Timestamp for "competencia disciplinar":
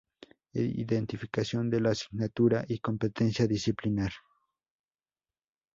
2.79-4.11